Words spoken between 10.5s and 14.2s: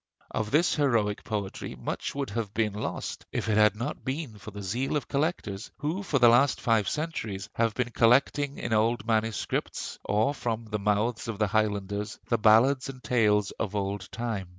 the mouths of the Highlanders the ballads and tales of old